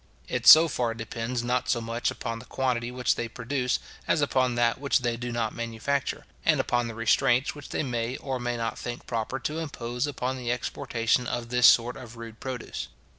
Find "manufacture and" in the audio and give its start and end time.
5.53-6.59